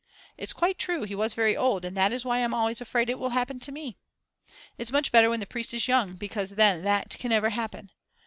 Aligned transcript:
It's 0.35 0.51
quite 0.51 0.79
true, 0.79 1.03
he 1.03 1.13
was 1.13 1.35
very 1.35 1.55
old, 1.55 1.85
and 1.85 1.95
that 1.95 2.11
is 2.11 2.25
why 2.25 2.39
I'm 2.39 2.55
always 2.55 2.81
afraid 2.81 3.07
it 3.07 3.19
will 3.19 3.29
happen 3.37 3.59
to 3.59 3.71
me. 3.71 3.97
It's 4.79 4.91
much 4.91 5.11
better 5.11 5.29
when 5.29 5.41
the 5.41 5.45
priest 5.45 5.75
is 5.75 5.87
young, 5.87 6.15
because 6.15 6.55
then 6.55 6.81
that 6.85 7.11
can 7.19 7.29
never 7.29 7.51
happen. 7.51 7.91